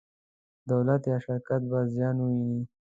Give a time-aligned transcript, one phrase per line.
[0.71, 2.61] دولت یا شرکت به زیان وویني.